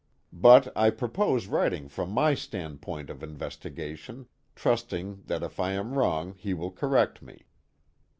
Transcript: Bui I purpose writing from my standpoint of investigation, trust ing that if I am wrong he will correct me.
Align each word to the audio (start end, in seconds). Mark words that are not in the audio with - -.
Bui 0.33 0.63
I 0.75 0.89
purpose 0.89 1.45
writing 1.45 1.87
from 1.87 2.09
my 2.09 2.33
standpoint 2.33 3.11
of 3.11 3.21
investigation, 3.21 4.25
trust 4.55 4.91
ing 4.93 5.21
that 5.27 5.43
if 5.43 5.59
I 5.59 5.73
am 5.73 5.93
wrong 5.93 6.33
he 6.33 6.55
will 6.55 6.71
correct 6.71 7.21
me. 7.21 7.43